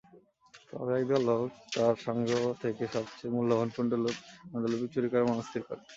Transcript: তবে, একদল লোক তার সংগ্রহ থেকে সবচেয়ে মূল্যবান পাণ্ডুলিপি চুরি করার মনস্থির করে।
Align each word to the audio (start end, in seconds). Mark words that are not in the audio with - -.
তবে, 0.69 0.91
একদল 0.95 1.21
লোক 1.29 1.43
তার 1.73 1.95
সংগ্রহ 2.05 2.43
থেকে 2.63 2.83
সবচেয়ে 2.95 3.33
মূল্যবান 3.35 3.69
পাণ্ডুলিপি 3.75 4.87
চুরি 4.93 5.07
করার 5.09 5.29
মনস্থির 5.29 5.61
করে। 5.67 5.81